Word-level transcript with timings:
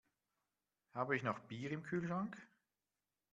Habe 0.95 1.15
ich 1.15 1.21
noch 1.21 1.37
Bier 1.41 1.69
im 1.69 1.83
Kühlschrank? 1.83 2.35